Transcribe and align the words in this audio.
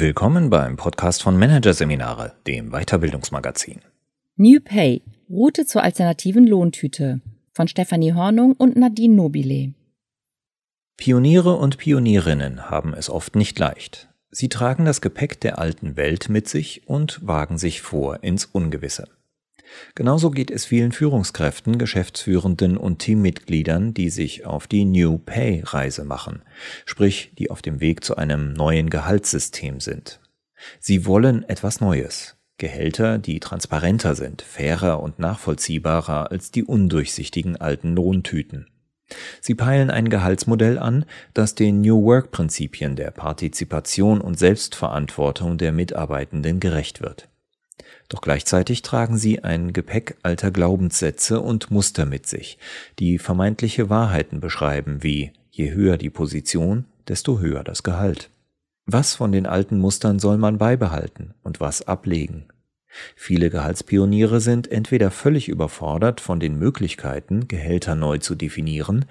Willkommen 0.00 0.48
beim 0.48 0.76
Podcast 0.76 1.24
von 1.24 1.36
Managerseminare, 1.36 2.34
dem 2.46 2.70
Weiterbildungsmagazin. 2.70 3.80
New 4.36 4.60
Pay, 4.60 5.02
Route 5.28 5.66
zur 5.66 5.82
alternativen 5.82 6.46
Lohntüte 6.46 7.20
von 7.52 7.66
Stefanie 7.66 8.12
Hornung 8.12 8.52
und 8.52 8.76
Nadine 8.76 9.16
Nobile. 9.16 9.74
Pioniere 10.96 11.56
und 11.56 11.78
Pionierinnen 11.78 12.70
haben 12.70 12.94
es 12.94 13.10
oft 13.10 13.34
nicht 13.34 13.58
leicht. 13.58 14.08
Sie 14.30 14.48
tragen 14.48 14.84
das 14.84 15.00
Gepäck 15.00 15.40
der 15.40 15.58
alten 15.58 15.96
Welt 15.96 16.28
mit 16.28 16.48
sich 16.48 16.86
und 16.86 17.18
wagen 17.26 17.58
sich 17.58 17.80
vor 17.80 18.22
ins 18.22 18.44
Ungewisse. 18.44 19.08
Genauso 19.94 20.30
geht 20.30 20.50
es 20.50 20.64
vielen 20.64 20.92
Führungskräften, 20.92 21.78
Geschäftsführenden 21.78 22.76
und 22.76 22.98
Teammitgliedern, 22.98 23.94
die 23.94 24.10
sich 24.10 24.46
auf 24.46 24.66
die 24.66 24.84
New 24.84 25.18
Pay 25.18 25.62
Reise 25.64 26.04
machen, 26.04 26.42
sprich, 26.86 27.32
die 27.38 27.50
auf 27.50 27.62
dem 27.62 27.80
Weg 27.80 28.04
zu 28.04 28.16
einem 28.16 28.52
neuen 28.52 28.90
Gehaltssystem 28.90 29.80
sind. 29.80 30.20
Sie 30.80 31.06
wollen 31.06 31.48
etwas 31.48 31.80
Neues. 31.80 32.36
Gehälter, 32.58 33.18
die 33.18 33.38
transparenter 33.38 34.16
sind, 34.16 34.42
fairer 34.42 35.00
und 35.00 35.20
nachvollziehbarer 35.20 36.32
als 36.32 36.50
die 36.50 36.64
undurchsichtigen 36.64 37.56
alten 37.56 37.94
Lohntüten. 37.94 38.66
Sie 39.40 39.54
peilen 39.54 39.90
ein 39.90 40.10
Gehaltsmodell 40.10 40.78
an, 40.78 41.04
das 41.34 41.54
den 41.54 41.80
New 41.80 42.02
Work 42.04 42.30
Prinzipien 42.30 42.96
der 42.96 43.12
Partizipation 43.12 44.20
und 44.20 44.38
Selbstverantwortung 44.38 45.56
der 45.56 45.72
Mitarbeitenden 45.72 46.60
gerecht 46.60 47.00
wird. 47.00 47.28
Doch 48.08 48.22
gleichzeitig 48.22 48.82
tragen 48.82 49.18
sie 49.18 49.44
ein 49.44 49.72
Gepäck 49.72 50.16
alter 50.22 50.50
Glaubenssätze 50.50 51.40
und 51.40 51.70
Muster 51.70 52.06
mit 52.06 52.26
sich, 52.26 52.58
die 52.98 53.18
vermeintliche 53.18 53.90
Wahrheiten 53.90 54.40
beschreiben, 54.40 55.02
wie 55.02 55.32
je 55.50 55.72
höher 55.72 55.98
die 55.98 56.10
Position, 56.10 56.86
desto 57.06 57.38
höher 57.40 57.64
das 57.64 57.82
Gehalt. 57.82 58.30
Was 58.86 59.14
von 59.14 59.32
den 59.32 59.46
alten 59.46 59.78
Mustern 59.78 60.18
soll 60.18 60.38
man 60.38 60.56
beibehalten 60.56 61.34
und 61.42 61.60
was 61.60 61.86
ablegen? 61.86 62.46
Viele 63.14 63.50
Gehaltspioniere 63.50 64.40
sind 64.40 64.70
entweder 64.70 65.10
völlig 65.10 65.48
überfordert 65.48 66.22
von 66.22 66.40
den 66.40 66.58
Möglichkeiten, 66.58 67.46
Gehälter 67.46 67.94
neu 67.94 68.16
zu 68.16 68.34
definieren, 68.34 69.04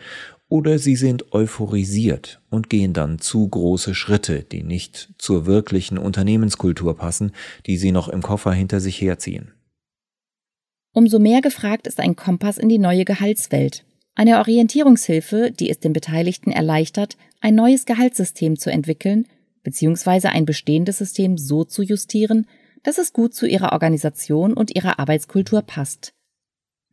oder 0.49 0.79
sie 0.79 0.95
sind 0.95 1.33
euphorisiert 1.33 2.41
und 2.49 2.69
gehen 2.69 2.93
dann 2.93 3.19
zu 3.19 3.47
große 3.47 3.93
Schritte, 3.93 4.43
die 4.43 4.63
nicht 4.63 5.09
zur 5.17 5.45
wirklichen 5.45 5.97
Unternehmenskultur 5.97 6.95
passen, 6.95 7.31
die 7.65 7.77
sie 7.77 7.91
noch 7.91 8.07
im 8.07 8.21
Koffer 8.21 8.53
hinter 8.53 8.79
sich 8.79 9.01
herziehen. 9.01 9.51
Umso 10.93 11.19
mehr 11.19 11.41
gefragt 11.41 11.85
ist 11.85 11.99
ein 11.99 12.15
Kompass 12.15 12.57
in 12.57 12.69
die 12.69 12.79
neue 12.79 13.05
Gehaltswelt. 13.05 13.83
Eine 14.15 14.39
Orientierungshilfe, 14.39 15.51
die 15.51 15.69
es 15.69 15.79
den 15.79 15.93
Beteiligten 15.93 16.51
erleichtert, 16.51 17.17
ein 17.39 17.53
neues 17.53 17.85
Gehaltssystem 17.85 18.57
zu 18.57 18.71
entwickeln, 18.71 19.27
beziehungsweise 19.63 20.29
ein 20.29 20.45
bestehendes 20.45 20.97
System 20.97 21.37
so 21.37 21.65
zu 21.65 21.83
justieren, 21.83 22.47
dass 22.83 22.97
es 22.97 23.13
gut 23.13 23.35
zu 23.35 23.45
ihrer 23.45 23.73
Organisation 23.73 24.53
und 24.53 24.75
ihrer 24.75 24.97
Arbeitskultur 24.97 25.61
passt. 25.61 26.13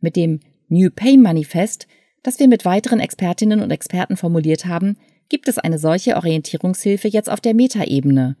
Mit 0.01 0.15
dem 0.15 0.41
New 0.67 0.89
Pay 0.91 1.17
Manifest 1.17 1.87
das 2.25 2.39
wir 2.39 2.47
mit 2.47 2.65
weiteren 2.65 2.99
Expertinnen 2.99 3.61
und 3.61 3.69
Experten 3.69 4.17
formuliert 4.17 4.65
haben, 4.65 4.97
gibt 5.29 5.47
es 5.47 5.59
eine 5.59 5.77
solche 5.77 6.15
Orientierungshilfe 6.15 7.07
jetzt 7.07 7.29
auf 7.29 7.39
der 7.39 7.53
Metaebene. 7.53 8.35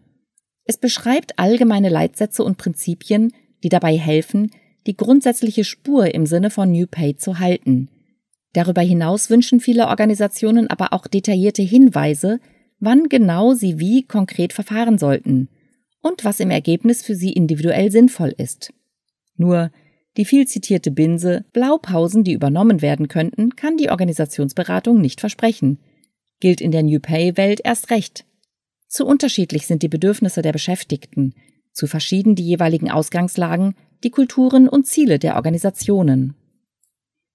Es 0.63 0.77
beschreibt 0.77 1.37
allgemeine 1.37 1.89
Leitsätze 1.89 2.43
und 2.43 2.57
Prinzipien, 2.57 3.31
die 3.63 3.69
dabei 3.69 3.95
helfen, 3.95 4.49
die 4.87 4.97
grundsätzliche 4.97 5.63
Spur 5.63 6.15
im 6.15 6.25
Sinne 6.25 6.49
von 6.49 6.71
New 6.71 6.87
Pay 6.87 7.17
zu 7.17 7.37
halten. 7.37 7.89
Darüber 8.53 8.81
hinaus 8.81 9.29
wünschen 9.29 9.59
viele 9.59 9.87
Organisationen 9.87 10.67
aber 10.67 10.91
auch 10.91 11.05
detaillierte 11.05 11.61
Hinweise, 11.61 12.39
wann 12.79 13.07
genau 13.07 13.53
sie 13.53 13.79
wie 13.79 14.01
konkret 14.01 14.51
verfahren 14.51 14.97
sollten 14.97 15.49
und 16.01 16.25
was 16.25 16.39
im 16.39 16.49
Ergebnis 16.49 17.03
für 17.03 17.13
sie 17.13 17.33
individuell 17.33 17.91
sinnvoll 17.91 18.33
ist. 18.35 18.73
Nur 19.37 19.69
die 20.17 20.25
viel 20.25 20.47
zitierte 20.47 20.91
Binse 20.91 21.45
Blaupausen, 21.51 22.23
die 22.23 22.33
übernommen 22.33 22.81
werden 22.81 23.07
könnten, 23.07 23.55
kann 23.55 23.77
die 23.77 23.89
Organisationsberatung 23.89 25.01
nicht 25.01 25.19
versprechen. 25.19 25.79
Gilt 26.39 26.61
in 26.61 26.71
der 26.71 26.83
New 26.83 26.99
Pay-Welt 26.99 27.61
erst 27.63 27.89
recht. 27.91 28.25
Zu 28.87 29.05
unterschiedlich 29.05 29.67
sind 29.67 29.83
die 29.83 29.89
Bedürfnisse 29.89 30.41
der 30.41 30.53
Beschäftigten, 30.53 31.33
zu 31.73 31.87
verschieden 31.87 32.35
die 32.35 32.45
jeweiligen 32.45 32.89
Ausgangslagen, 32.89 33.75
die 34.03 34.09
Kulturen 34.09 34.69
und 34.69 34.87
Ziele 34.87 35.19
der 35.19 35.35
Organisationen. 35.35 36.35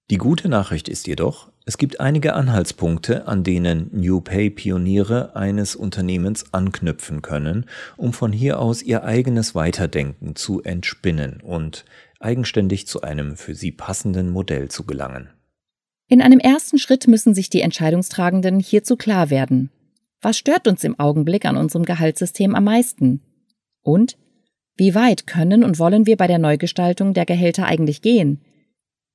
Die 0.09 0.17
gute 0.17 0.49
Nachricht 0.49 0.89
ist 0.89 1.07
jedoch, 1.07 1.51
es 1.63 1.77
gibt 1.77 1.99
einige 1.99 2.33
Anhaltspunkte, 2.33 3.27
an 3.27 3.43
denen 3.43 3.89
New 3.93 4.19
Pay 4.19 4.49
Pioniere 4.49 5.35
eines 5.35 5.75
Unternehmens 5.75 6.53
anknüpfen 6.53 7.21
können, 7.21 7.65
um 7.97 8.11
von 8.11 8.33
hier 8.33 8.59
aus 8.59 8.81
ihr 8.81 9.03
eigenes 9.03 9.53
Weiterdenken 9.53 10.35
zu 10.35 10.63
entspinnen 10.63 11.39
und 11.41 11.85
eigenständig 12.23 12.87
zu 12.87 13.01
einem 13.01 13.35
für 13.35 13.55
sie 13.55 13.71
passenden 13.71 14.29
Modell 14.29 14.69
zu 14.69 14.85
gelangen. 14.85 15.29
In 16.07 16.21
einem 16.21 16.39
ersten 16.39 16.77
Schritt 16.77 17.07
müssen 17.07 17.33
sich 17.33 17.49
die 17.49 17.61
Entscheidungstragenden 17.61 18.59
hierzu 18.59 18.97
klar 18.97 19.29
werden. 19.29 19.69
Was 20.21 20.37
stört 20.37 20.67
uns 20.67 20.83
im 20.83 20.99
Augenblick 20.99 21.45
an 21.45 21.57
unserem 21.57 21.85
Gehaltssystem 21.85 22.53
am 22.53 22.65
meisten? 22.65 23.21
Und 23.81 24.17
wie 24.75 24.93
weit 24.93 25.25
können 25.25 25.63
und 25.63 25.79
wollen 25.79 26.05
wir 26.05 26.17
bei 26.17 26.27
der 26.27 26.39
Neugestaltung 26.39 27.13
der 27.13 27.25
Gehälter 27.25 27.65
eigentlich 27.65 28.01
gehen? 28.01 28.41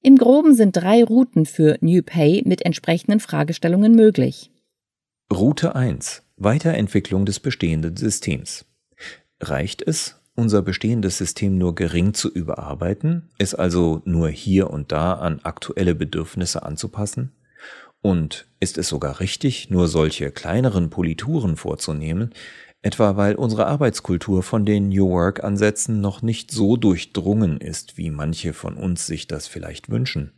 Im 0.03 0.17
Groben 0.17 0.55
sind 0.55 0.77
drei 0.77 1.03
Routen 1.03 1.47
für 1.47 1.79
New 1.81 2.03
Pay 2.03 2.43
mit 2.47 2.65
entsprechenden 2.65 3.21
Fragestellungen 3.21 3.95
möglich. 3.95 4.51
Route 5.33 5.75
1 5.75 6.23
Weiterentwicklung 6.37 7.25
des 7.25 7.41
bestehenden 7.41 7.97
Systems. 7.97 8.67
Reicht 9.41 9.83
es, 9.83 10.21
unser 10.37 10.63
bestehendes 10.63 11.19
System 11.19 11.59
nur 11.59 11.75
gering 11.75 12.15
zu 12.15 12.31
überarbeiten, 12.31 13.31
es 13.39 13.55
also 13.55 14.03
nur 14.05 14.29
hier 14.29 14.71
und 14.71 14.93
da 14.93 15.15
an 15.15 15.41
aktuelle 15.43 15.95
Bedürfnisse 15.95 16.63
anzupassen? 16.63 17.33
Und 18.03 18.47
ist 18.61 18.79
es 18.79 18.89
sogar 18.89 19.19
richtig, 19.19 19.71
nur 19.71 19.89
solche 19.89 20.31
kleineren 20.31 20.91
Polituren 20.91 21.57
vorzunehmen, 21.57 22.33
etwa 22.83 23.17
weil 23.17 23.35
unsere 23.35 23.67
Arbeitskultur 23.67 24.45
von 24.45 24.65
den 24.65 24.91
New 24.91 25.09
Work-Ansätzen 25.09 26.01
noch 26.01 26.23
nicht 26.23 26.53
so 26.53 26.77
durchdrungen 26.77 27.59
ist, 27.59 27.99
wie 27.99 28.11
manche 28.11 28.53
von 28.53 28.77
uns 28.77 29.07
sich 29.07 29.27
das 29.27 29.49
vielleicht 29.49 29.91
wünschen? 29.91 30.33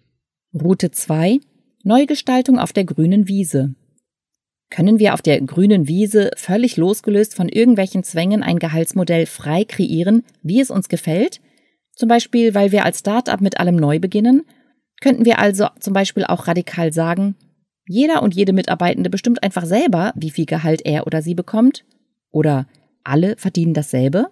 Route 0.55 0.91
2 0.91 1.41
Neugestaltung 1.85 2.59
auf 2.59 2.73
der 2.73 2.85
grünen 2.85 3.29
Wiese. 3.29 3.75
Können 4.71 4.99
wir 4.99 5.15
auf 5.15 5.23
der 5.23 5.41
grünen 5.41 5.89
Wiese 5.89 6.31
völlig 6.37 6.77
losgelöst 6.77 7.35
von 7.35 7.49
irgendwelchen 7.49 8.05
Zwängen 8.05 8.43
ein 8.43 8.59
Gehaltsmodell 8.59 9.27
frei 9.27 9.65
kreieren, 9.65 10.25
wie 10.43 10.61
es 10.61 10.71
uns 10.71 10.89
gefällt? 10.89 11.41
Zum 11.95 12.09
Beispiel, 12.09 12.55
weil 12.55 12.71
wir 12.71 12.85
als 12.85 13.01
Start-up 13.01 13.41
mit 13.41 13.59
allem 13.59 13.77
neu 13.77 13.99
beginnen? 13.99 14.45
Könnten 15.01 15.25
wir 15.25 15.39
also 15.39 15.69
zum 15.81 15.95
Beispiel 15.95 16.25
auch 16.25 16.47
radikal 16.47 16.93
sagen, 16.93 17.37
jeder 17.87 18.23
und 18.23 18.35
jede 18.35 18.53
Mitarbeitende 18.53 19.09
bestimmt 19.09 19.43
einfach 19.43 19.65
selber, 19.65 20.13
wie 20.15 20.31
viel 20.31 20.45
Gehalt 20.45 20.83
er 20.85 21.07
oder 21.07 21.23
sie 21.23 21.35
bekommt? 21.35 21.85
Oder 22.31 22.67
alle 23.03 23.37
verdienen 23.39 23.73
dasselbe? 23.73 24.27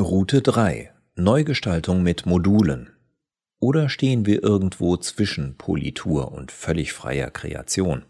Route 0.00 0.40
3. 0.40 0.90
Neugestaltung 1.16 2.02
mit 2.02 2.24
Modulen. 2.24 2.88
Oder 3.60 3.90
stehen 3.90 4.24
wir 4.24 4.42
irgendwo 4.42 4.96
zwischen 4.96 5.56
Politur 5.56 6.32
und 6.32 6.50
völlig 6.50 6.94
freier 6.94 7.30
Kreation? 7.30 8.04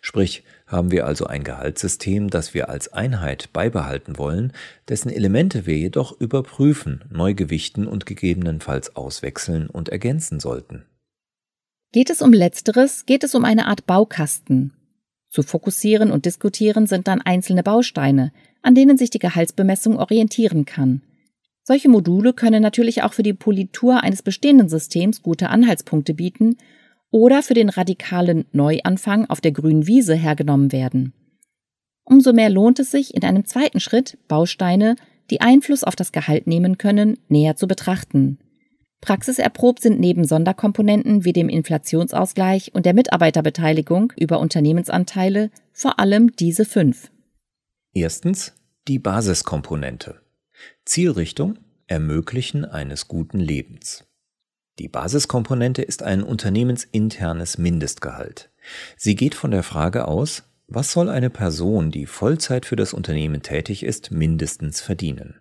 Sprich, 0.00 0.44
haben 0.66 0.90
wir 0.90 1.06
also 1.06 1.26
ein 1.26 1.44
Gehaltssystem, 1.44 2.30
das 2.30 2.54
wir 2.54 2.68
als 2.68 2.92
Einheit 2.92 3.52
beibehalten 3.52 4.18
wollen, 4.18 4.52
dessen 4.88 5.10
Elemente 5.10 5.66
wir 5.66 5.76
jedoch 5.76 6.18
überprüfen, 6.18 7.04
neu 7.10 7.34
gewichten 7.34 7.86
und 7.86 8.06
gegebenenfalls 8.06 8.96
auswechseln 8.96 9.68
und 9.68 9.88
ergänzen 9.88 10.40
sollten. 10.40 10.84
Geht 11.92 12.10
es 12.10 12.22
um 12.22 12.32
letzteres, 12.32 13.06
geht 13.06 13.22
es 13.22 13.34
um 13.34 13.44
eine 13.44 13.66
Art 13.66 13.86
Baukasten. 13.86 14.72
Zu 15.28 15.42
fokussieren 15.42 16.10
und 16.10 16.26
diskutieren 16.26 16.86
sind 16.86 17.08
dann 17.08 17.20
einzelne 17.20 17.62
Bausteine, 17.62 18.32
an 18.62 18.74
denen 18.74 18.96
sich 18.96 19.10
die 19.10 19.18
Gehaltsbemessung 19.18 19.98
orientieren 19.98 20.64
kann. 20.64 21.02
Solche 21.62 21.88
Module 21.88 22.32
können 22.32 22.62
natürlich 22.62 23.02
auch 23.02 23.14
für 23.14 23.22
die 23.22 23.32
Politur 23.32 24.02
eines 24.02 24.22
bestehenden 24.22 24.68
Systems 24.68 25.22
gute 25.22 25.48
Anhaltspunkte 25.48 26.14
bieten 26.14 26.56
oder 27.14 27.44
für 27.44 27.54
den 27.54 27.68
radikalen 27.68 28.44
Neuanfang 28.50 29.26
auf 29.30 29.40
der 29.40 29.52
grünen 29.52 29.86
Wiese 29.86 30.16
hergenommen 30.16 30.72
werden. 30.72 31.12
Umso 32.02 32.32
mehr 32.32 32.50
lohnt 32.50 32.80
es 32.80 32.90
sich, 32.90 33.14
in 33.14 33.22
einem 33.22 33.44
zweiten 33.44 33.78
Schritt 33.78 34.18
Bausteine, 34.26 34.96
die 35.30 35.40
Einfluss 35.40 35.84
auf 35.84 35.94
das 35.94 36.10
Gehalt 36.10 36.48
nehmen 36.48 36.76
können, 36.76 37.20
näher 37.28 37.54
zu 37.54 37.68
betrachten. 37.68 38.40
Praxiserprobt 39.00 39.80
sind 39.80 40.00
neben 40.00 40.24
Sonderkomponenten 40.24 41.24
wie 41.24 41.32
dem 41.32 41.48
Inflationsausgleich 41.48 42.74
und 42.74 42.84
der 42.84 42.94
Mitarbeiterbeteiligung 42.94 44.12
über 44.18 44.40
Unternehmensanteile 44.40 45.52
vor 45.72 46.00
allem 46.00 46.34
diese 46.34 46.64
fünf. 46.64 47.12
Erstens 47.92 48.54
die 48.88 48.98
Basiskomponente. 48.98 50.20
Zielrichtung 50.84 51.60
Ermöglichen 51.86 52.64
eines 52.64 53.06
guten 53.06 53.38
Lebens. 53.38 54.04
Die 54.80 54.88
Basiskomponente 54.88 55.82
ist 55.82 56.02
ein 56.02 56.24
unternehmensinternes 56.24 57.58
Mindestgehalt. 57.58 58.50
Sie 58.96 59.14
geht 59.14 59.36
von 59.36 59.52
der 59.52 59.62
Frage 59.62 60.08
aus, 60.08 60.42
Was 60.66 60.90
soll 60.90 61.10
eine 61.10 61.30
Person, 61.30 61.90
die 61.90 62.06
Vollzeit 62.06 62.66
für 62.66 62.74
das 62.74 62.92
Unternehmen 62.92 63.42
tätig 63.42 63.84
ist, 63.84 64.10
mindestens 64.10 64.80
verdienen? 64.80 65.36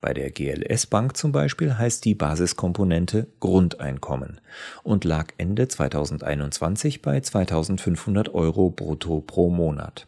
Bei 0.00 0.14
der 0.14 0.30
GLS 0.30 0.86
Bank 0.86 1.16
zum 1.16 1.32
Beispiel 1.32 1.76
heißt 1.76 2.04
die 2.04 2.14
Basiskomponente 2.14 3.26
Grundeinkommen 3.40 4.40
und 4.84 5.04
lag 5.04 5.32
Ende 5.38 5.66
2021 5.66 7.02
bei 7.02 7.18
2500 7.18 8.32
Euro 8.32 8.70
brutto 8.70 9.20
pro 9.22 9.50
Monat. 9.50 10.06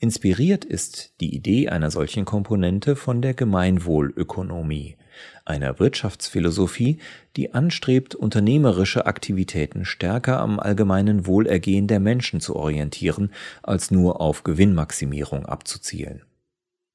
Inspiriert 0.00 0.64
ist 0.64 1.20
die 1.20 1.34
Idee 1.34 1.68
einer 1.68 1.92
solchen 1.92 2.24
Komponente 2.24 2.96
von 2.96 3.22
der 3.22 3.34
Gemeinwohlökonomie, 3.34 4.96
einer 5.44 5.78
Wirtschaftsphilosophie, 5.78 6.98
die 7.36 7.54
anstrebt, 7.54 8.14
unternehmerische 8.14 9.06
Aktivitäten 9.06 9.84
stärker 9.84 10.40
am 10.40 10.58
allgemeinen 10.58 11.26
Wohlergehen 11.26 11.86
der 11.86 12.00
Menschen 12.00 12.40
zu 12.40 12.56
orientieren, 12.56 13.32
als 13.62 13.90
nur 13.90 14.20
auf 14.20 14.44
Gewinnmaximierung 14.44 15.46
abzuzielen. 15.46 16.22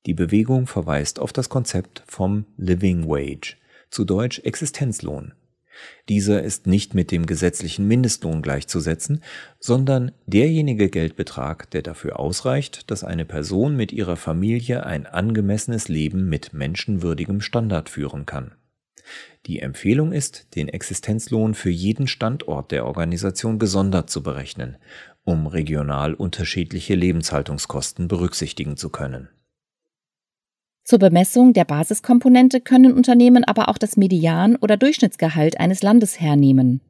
Die 0.06 0.14
Bewegung 0.14 0.68
verweist 0.68 1.20
auf 1.20 1.32
das 1.32 1.50
Konzept 1.50 2.04
vom 2.08 2.46
Living 2.58 3.08
Wage, 3.08 3.58
zu 3.92 4.04
Deutsch 4.04 4.40
Existenzlohn. 4.40 5.34
Dieser 6.10 6.44
ist 6.44 6.68
nicht 6.68 6.94
mit 6.94 7.12
dem 7.12 7.26
gesetzlichen 7.26 7.88
Mindestlohn 7.88 8.42
gleichzusetzen, 8.42 9.24
sondern 9.60 10.12
derjenige 10.26 10.90
Geldbetrag, 10.90 11.70
der 11.72 11.82
dafür 11.82 12.20
ausreicht, 12.20 12.92
dass 12.92 13.04
eine 13.04 13.26
Person 13.26 13.76
mit 13.76 13.92
ihrer 13.92 14.18
Familie 14.18 14.86
ein 14.86 15.06
angemessenes 15.06 15.88
Leben 15.88 16.30
mit 16.30 16.54
menschenwürdigem 16.54 17.42
Standard 17.42 17.90
führen 17.90 18.26
kann. 18.26 18.54
Die 19.48 19.60
Empfehlung 19.60 20.12
ist, 20.12 20.56
den 20.56 20.70
Existenzlohn 20.70 21.56
für 21.56 21.72
jeden 21.72 22.08
Standort 22.08 22.72
der 22.72 22.86
Organisation 22.86 23.58
gesondert 23.58 24.10
zu 24.10 24.22
berechnen, 24.22 24.78
um 25.24 25.48
regional 25.48 26.14
unterschiedliche 26.14 26.96
Lebenshaltungskosten 26.96 28.08
berücksichtigen 28.08 28.78
zu 28.78 28.90
können. 28.90 29.30
Zur 30.92 31.00
Bemessung 31.00 31.54
der 31.54 31.64
Basiskomponente 31.64 32.60
können 32.60 32.92
Unternehmen 32.92 33.46
aber 33.46 33.70
auch 33.70 33.78
das 33.78 33.96
Median- 33.96 34.58
oder 34.58 34.76
Durchschnittsgehalt 34.76 35.58
eines 35.58 35.82
Landes 35.84 36.20
hernehmen. 36.20 36.82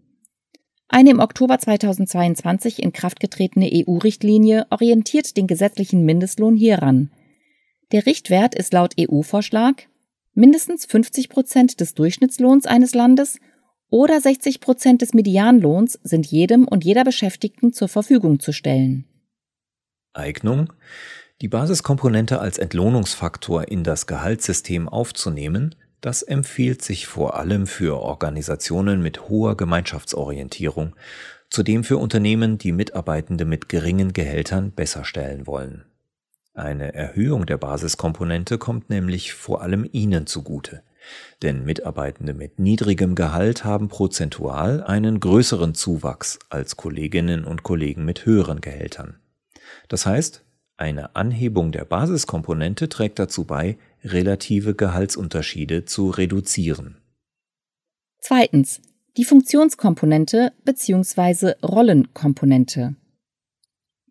Eine 0.87 1.11
im 1.11 1.19
Oktober 1.19 1.59
2022 1.59 2.81
in 2.81 2.93
Kraft 2.93 3.19
getretene 3.19 3.69
EU-Richtlinie 3.71 4.65
orientiert 4.71 5.37
den 5.37 5.45
gesetzlichen 5.45 6.03
Mindestlohn 6.03 6.55
hieran. 6.55 7.11
Der 7.91 8.07
Richtwert 8.07 8.55
ist 8.55 8.73
laut 8.73 8.95
EU-Vorschlag 8.99 9.73
mindestens 10.33 10.87
50 10.87 11.29
Prozent 11.29 11.79
des 11.79 11.93
Durchschnittslohns 11.93 12.65
eines 12.65 12.95
Landes 12.95 13.37
oder 13.91 14.19
60 14.19 14.61
Prozent 14.61 15.03
des 15.03 15.13
Medianlohns 15.13 15.99
sind 16.01 16.25
jedem 16.25 16.67
und 16.67 16.83
jeder 16.83 17.03
Beschäftigten 17.03 17.71
zur 17.71 17.87
Verfügung 17.87 18.39
zu 18.39 18.51
stellen. 18.51 19.05
Eignung 20.13 20.73
die 21.41 21.47
Basiskomponente 21.47 22.39
als 22.39 22.59
Entlohnungsfaktor 22.59 23.67
in 23.67 23.83
das 23.83 24.05
Gehaltssystem 24.05 24.87
aufzunehmen, 24.87 25.73
das 25.99 26.21
empfiehlt 26.21 26.83
sich 26.83 27.07
vor 27.07 27.35
allem 27.35 27.65
für 27.65 27.99
Organisationen 27.99 29.01
mit 29.01 29.27
hoher 29.27 29.57
Gemeinschaftsorientierung, 29.57 30.95
zudem 31.49 31.83
für 31.83 31.97
Unternehmen, 31.97 32.59
die 32.59 32.71
Mitarbeitende 32.71 33.45
mit 33.45 33.69
geringen 33.69 34.13
Gehältern 34.13 34.71
besser 34.71 35.03
stellen 35.03 35.47
wollen. 35.47 35.85
Eine 36.53 36.93
Erhöhung 36.93 37.47
der 37.47 37.57
Basiskomponente 37.57 38.59
kommt 38.59 38.91
nämlich 38.91 39.33
vor 39.33 39.63
allem 39.63 39.87
ihnen 39.91 40.27
zugute, 40.27 40.83
denn 41.41 41.65
Mitarbeitende 41.65 42.35
mit 42.35 42.59
niedrigem 42.59 43.15
Gehalt 43.15 43.65
haben 43.65 43.87
prozentual 43.87 44.83
einen 44.83 45.19
größeren 45.19 45.73
Zuwachs 45.73 46.37
als 46.49 46.77
Kolleginnen 46.77 47.45
und 47.45 47.63
Kollegen 47.63 48.05
mit 48.05 48.27
höheren 48.27 48.61
Gehältern. 48.61 49.19
Das 49.87 50.05
heißt, 50.05 50.43
eine 50.81 51.15
Anhebung 51.15 51.71
der 51.71 51.85
Basiskomponente 51.85 52.89
trägt 52.89 53.19
dazu 53.19 53.45
bei, 53.45 53.77
relative 54.03 54.75
Gehaltsunterschiede 54.75 55.85
zu 55.85 56.09
reduzieren. 56.09 56.97
Zweitens. 58.19 58.81
Die 59.17 59.25
Funktionskomponente 59.25 60.53
bzw. 60.63 61.53
Rollenkomponente. 61.63 62.95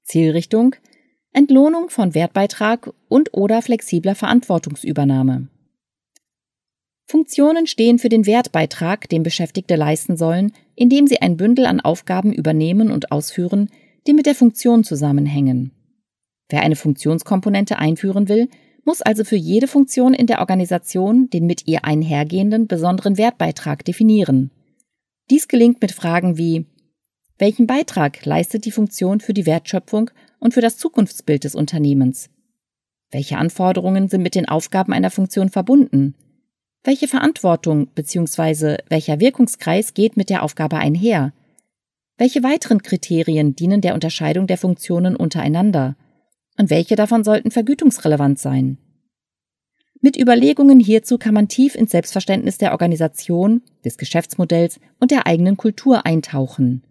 Zielrichtung 0.02 0.76
Entlohnung 1.32 1.90
von 1.90 2.14
Wertbeitrag 2.14 2.92
und 3.08 3.32
oder 3.32 3.62
flexibler 3.62 4.14
Verantwortungsübernahme. 4.14 5.48
Funktionen 7.06 7.66
stehen 7.66 7.98
für 7.98 8.08
den 8.08 8.26
Wertbeitrag, 8.26 9.08
den 9.08 9.22
Beschäftigte 9.22 9.76
leisten 9.76 10.16
sollen, 10.16 10.52
indem 10.74 11.06
sie 11.06 11.22
ein 11.22 11.36
Bündel 11.36 11.66
an 11.66 11.80
Aufgaben 11.80 12.32
übernehmen 12.32 12.90
und 12.90 13.10
ausführen, 13.10 13.70
die 14.06 14.12
mit 14.12 14.26
der 14.26 14.34
Funktion 14.34 14.84
zusammenhängen. 14.84 15.72
Wer 16.50 16.62
eine 16.62 16.76
Funktionskomponente 16.76 17.78
einführen 17.78 18.28
will, 18.28 18.48
muss 18.84 19.00
also 19.00 19.24
für 19.24 19.36
jede 19.36 19.68
Funktion 19.68 20.14
in 20.14 20.26
der 20.26 20.40
Organisation 20.40 21.30
den 21.30 21.46
mit 21.46 21.66
ihr 21.66 21.84
einhergehenden 21.84 22.66
besonderen 22.66 23.16
Wertbeitrag 23.16 23.84
definieren. 23.84 24.50
Dies 25.30 25.48
gelingt 25.48 25.80
mit 25.80 25.92
Fragen 25.92 26.36
wie 26.36 26.66
welchen 27.40 27.66
Beitrag 27.66 28.26
leistet 28.26 28.66
die 28.66 28.70
Funktion 28.70 29.18
für 29.18 29.32
die 29.32 29.46
Wertschöpfung 29.46 30.10
und 30.40 30.52
für 30.52 30.60
das 30.60 30.76
Zukunftsbild 30.76 31.44
des 31.44 31.54
Unternehmens? 31.54 32.28
Welche 33.10 33.38
Anforderungen 33.38 34.10
sind 34.10 34.20
mit 34.20 34.34
den 34.34 34.46
Aufgaben 34.46 34.92
einer 34.92 35.10
Funktion 35.10 35.48
verbunden? 35.48 36.14
Welche 36.84 37.08
Verantwortung 37.08 37.86
bzw. 37.94 38.76
welcher 38.90 39.20
Wirkungskreis 39.20 39.94
geht 39.94 40.18
mit 40.18 40.28
der 40.28 40.42
Aufgabe 40.42 40.76
einher? 40.76 41.32
Welche 42.18 42.42
weiteren 42.42 42.82
Kriterien 42.82 43.56
dienen 43.56 43.80
der 43.80 43.94
Unterscheidung 43.94 44.46
der 44.46 44.58
Funktionen 44.58 45.16
untereinander? 45.16 45.96
Und 46.60 46.68
welche 46.68 46.94
davon 46.94 47.24
sollten 47.24 47.50
vergütungsrelevant 47.50 48.38
sein. 48.38 48.76
Mit 50.02 50.18
Überlegungen 50.18 50.78
hierzu 50.78 51.16
kann 51.16 51.32
man 51.32 51.48
tief 51.48 51.74
ins 51.74 51.90
Selbstverständnis 51.90 52.58
der 52.58 52.72
Organisation, 52.72 53.62
des 53.82 53.96
Geschäftsmodells 53.96 54.78
und 54.98 55.10
der 55.10 55.26
eigenen 55.26 55.56
Kultur 55.56 56.04
eintauchen. 56.04 56.82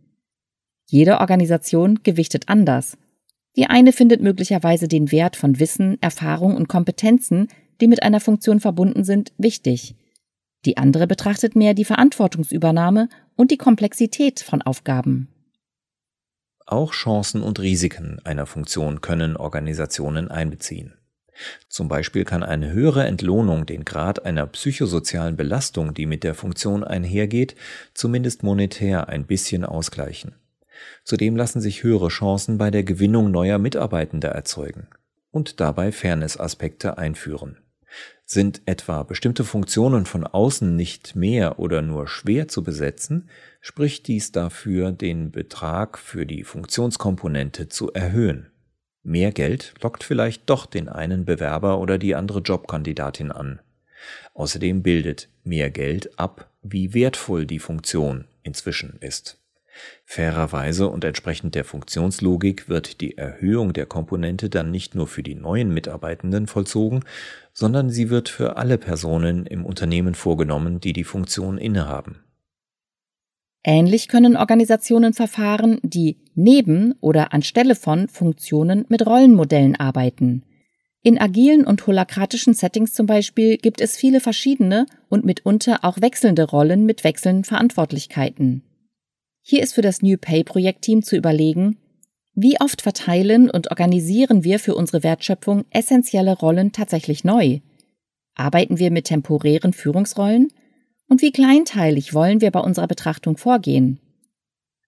Jede 0.88 1.20
Organisation 1.20 2.00
gewichtet 2.02 2.50
anders. 2.50 2.98
Die 3.56 3.68
eine 3.68 3.94
findet 3.94 4.22
möglicherweise 4.22 4.88
den 4.88 5.12
Wert 5.12 5.36
von 5.36 5.60
Wissen, 5.60 6.02
Erfahrung 6.02 6.56
und 6.56 6.68
Kompetenzen, 6.68 7.48
die 7.80 7.88
mit 7.88 8.02
einer 8.02 8.20
Funktion 8.20 8.60
verbunden 8.60 9.04
sind, 9.04 9.34
wichtig. 9.38 9.96
Die 10.66 10.78
andere 10.78 11.06
betrachtet 11.06 11.56
mehr 11.56 11.76
die 11.76 11.86
Verantwortungsübernahme 11.86 13.08
und 13.36 13.52
die 13.52 13.58
Komplexität 13.58 14.40
von 14.40 14.64
Aufgaben. 14.64 15.30
Auch 16.72 16.92
Chancen 16.94 17.42
und 17.42 17.60
Risiken 17.60 18.20
einer 18.26 18.46
Funktion 18.46 19.02
können 19.02 19.38
Organisationen 19.38 20.30
einbeziehen. 20.30 20.94
Zum 21.68 21.88
Beispiel 21.88 22.26
kann 22.26 22.44
eine 22.44 22.72
höhere 22.72 23.08
Entlohnung 23.08 23.66
den 23.66 23.86
Grad 23.86 24.24
einer 24.24 24.46
psychosozialen 24.46 25.36
Belastung, 25.36 25.96
die 25.96 26.06
mit 26.06 26.24
der 26.24 26.36
Funktion 26.36 26.84
einhergeht, 26.84 27.56
zumindest 27.96 28.44
monetär 28.44 29.10
ein 29.10 29.26
bisschen 29.26 29.66
ausgleichen. 29.66 30.36
Zudem 31.04 31.36
lassen 31.36 31.60
sich 31.60 31.82
höhere 31.82 32.10
Chancen 32.10 32.60
bei 32.60 32.70
der 32.70 32.84
Gewinnung 32.84 33.32
neuer 33.32 33.58
Mitarbeitender 33.58 34.30
erzeugen 34.30 34.90
und 35.32 35.60
dabei 35.60 35.92
Fairness-Aspekte 35.92 37.00
einführen. 37.00 37.58
Sind 38.26 38.62
etwa 38.66 39.04
bestimmte 39.04 39.44
Funktionen 39.44 40.06
von 40.06 40.26
außen 40.26 40.76
nicht 40.76 41.16
mehr 41.16 41.60
oder 41.60 41.82
nur 41.82 42.08
schwer 42.08 42.48
zu 42.48 42.64
besetzen, 42.64 43.30
spricht 43.60 44.08
dies 44.08 44.32
dafür, 44.32 44.92
den 44.92 45.32
Betrag 45.32 45.98
für 45.98 46.26
die 46.26 46.44
Funktionskomponente 46.44 47.70
zu 47.70 47.92
erhöhen. 47.92 48.52
Mehr 49.02 49.32
Geld 49.32 49.74
lockt 49.82 50.04
vielleicht 50.04 50.50
doch 50.50 50.66
den 50.66 50.90
einen 50.90 51.26
Bewerber 51.26 51.80
oder 51.80 51.98
die 51.98 52.16
andere 52.16 52.40
Jobkandidatin 52.40 53.32
an. 53.32 53.60
Außerdem 54.34 54.84
bildet 54.84 55.30
mehr 55.44 55.72
Geld 55.72 56.20
ab, 56.20 56.52
wie 56.62 56.94
wertvoll 56.94 57.46
die 57.46 57.60
Funktion 57.60 58.26
inzwischen 58.44 58.98
ist. 59.00 59.40
Fairerweise 60.06 60.90
und 60.90 61.04
entsprechend 61.04 61.56
der 61.56 61.64
Funktionslogik 61.64 62.70
wird 62.70 63.02
die 63.02 63.18
Erhöhung 63.18 63.74
der 63.74 63.86
Komponente 63.86 64.50
dann 64.50 64.72
nicht 64.72 64.96
nur 64.96 65.08
für 65.08 65.24
die 65.24 65.36
neuen 65.36 65.74
Mitarbeitenden 65.74 66.48
vollzogen, 66.48 67.04
sondern 67.54 67.90
sie 67.90 68.10
wird 68.10 68.30
für 68.30 68.58
alle 68.58 68.78
Personen 68.78 69.46
im 69.46 69.66
Unternehmen 69.66 70.16
vorgenommen, 70.16 70.80
die 70.80 70.94
die 70.94 71.04
Funktion 71.04 71.58
innehaben. 71.58 72.24
Ähnlich 73.64 74.08
können 74.08 74.38
Organisationen 74.38 75.14
verfahren, 75.14 75.80
die 75.84 76.18
neben 76.34 76.94
oder 77.02 77.34
anstelle 77.34 77.76
von 77.76 78.08
Funktionen 78.08 78.86
mit 78.88 79.06
Rollenmodellen 79.06 79.76
arbeiten. 79.76 80.44
In 81.02 81.18
agilen 81.18 81.66
und 81.66 81.86
holakratischen 81.88 82.54
Settings 82.54 82.94
zum 82.94 83.06
Beispiel 83.06 83.58
gibt 83.58 83.80
es 83.80 83.96
viele 83.96 84.20
verschiedene 84.20 84.86
und 85.08 85.24
mitunter 85.24 85.80
auch 85.84 86.02
wechselnde 86.02 86.44
Rollen 86.44 86.86
mit 86.86 87.04
wechselnden 87.04 87.46
Verantwortlichkeiten. 87.46 88.64
Hier 89.52 89.64
ist 89.64 89.74
für 89.74 89.82
das 89.82 90.04
New 90.04 90.16
Pay 90.16 90.44
Projektteam 90.44 91.02
zu 91.02 91.18
überlegen, 91.18 91.80
wie 92.36 92.62
oft 92.62 92.84
verteilen 92.84 93.50
und 93.50 93.72
organisieren 93.72 94.44
wir 94.44 94.60
für 94.60 94.76
unsere 94.76 95.02
Wertschöpfung 95.02 95.66
essentielle 95.72 96.38
Rollen 96.38 96.72
tatsächlich 96.72 97.24
neu? 97.24 97.62
Arbeiten 98.36 98.78
wir 98.78 98.92
mit 98.92 99.06
temporären 99.06 99.74
Führungsrollen? 99.74 100.50
Und 101.08 101.24
wie 101.24 101.32
kleinteilig 101.32 102.14
wollen 102.14 102.42
wir 102.42 102.52
bei 102.52 102.60
unserer 102.60 102.86
Betrachtung 102.86 103.38
vorgehen? 103.38 104.00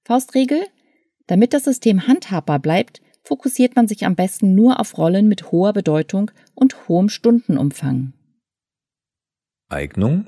Faustregel? 0.04 0.62
Damit 1.26 1.56
das 1.56 1.64
System 1.64 2.06
handhabbar 2.06 2.60
bleibt, 2.60 3.02
fokussiert 3.24 3.76
man 3.76 3.88
sich 3.88 4.06
am 4.06 4.14
besten 4.14 4.54
nur 4.54 4.80
auf 4.80 4.96
Rollen 4.96 5.28
mit 5.28 5.52
hoher 5.52 5.74
Bedeutung 5.74 6.30
und 6.54 6.88
hohem 6.88 7.10
Stundenumfang. 7.10 8.14
Eignung 9.70 10.28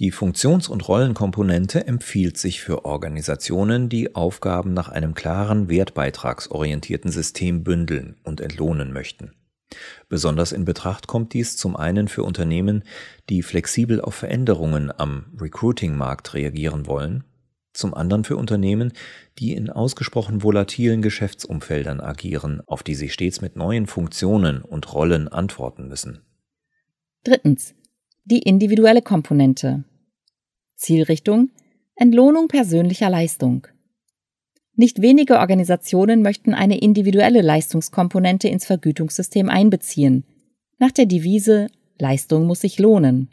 die 0.00 0.10
Funktions- 0.10 0.68
und 0.68 0.88
Rollenkomponente 0.88 1.86
empfiehlt 1.86 2.36
sich 2.36 2.60
für 2.60 2.84
Organisationen, 2.84 3.88
die 3.88 4.16
Aufgaben 4.16 4.74
nach 4.74 4.88
einem 4.88 5.14
klaren 5.14 5.68
wertbeitragsorientierten 5.68 7.12
System 7.12 7.62
bündeln 7.62 8.16
und 8.24 8.40
entlohnen 8.40 8.92
möchten. 8.92 9.32
Besonders 10.08 10.50
in 10.50 10.64
Betracht 10.64 11.06
kommt 11.06 11.32
dies 11.32 11.56
zum 11.56 11.76
einen 11.76 12.08
für 12.08 12.24
Unternehmen, 12.24 12.82
die 13.28 13.42
flexibel 13.42 14.00
auf 14.00 14.14
Veränderungen 14.14 14.92
am 14.96 15.26
Recruiting-Markt 15.40 16.34
reagieren 16.34 16.86
wollen, 16.86 17.24
zum 17.72 17.94
anderen 17.94 18.24
für 18.24 18.36
Unternehmen, 18.36 18.92
die 19.38 19.52
in 19.52 19.70
ausgesprochen 19.70 20.42
volatilen 20.42 21.02
Geschäftsumfeldern 21.02 22.00
agieren, 22.00 22.62
auf 22.66 22.82
die 22.82 22.94
sie 22.94 23.08
stets 23.08 23.40
mit 23.40 23.56
neuen 23.56 23.86
Funktionen 23.86 24.62
und 24.62 24.92
Rollen 24.92 25.28
antworten 25.28 25.88
müssen. 25.88 26.20
Drittens. 27.24 27.74
Die 28.26 28.38
individuelle 28.38 29.02
Komponente. 29.02 29.84
Zielrichtung 30.76 31.50
Entlohnung 31.94 32.48
persönlicher 32.48 33.10
Leistung. 33.10 33.66
Nicht 34.76 35.02
wenige 35.02 35.40
Organisationen 35.40 36.22
möchten 36.22 36.54
eine 36.54 36.78
individuelle 36.78 37.42
Leistungskomponente 37.42 38.48
ins 38.48 38.64
Vergütungssystem 38.64 39.50
einbeziehen, 39.50 40.24
nach 40.78 40.90
der 40.90 41.04
Devise 41.04 41.66
Leistung 41.98 42.46
muss 42.46 42.62
sich 42.62 42.78
lohnen. 42.78 43.28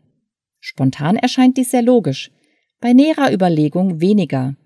Spontan 0.59 1.15
erscheint 1.15 1.55
dies 1.55 1.71
sehr 1.71 1.83
logisch, 1.83 2.29
bei 2.81 2.91
näherer 2.91 3.31
Überlegung 3.31 4.01
weniger. 4.01 4.57